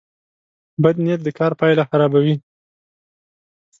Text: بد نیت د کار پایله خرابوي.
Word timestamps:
بد 0.83 0.95
نیت 1.03 1.19
د 1.23 1.27
کار 1.39 1.51
پایله 1.59 1.83
خرابوي. 1.89 2.35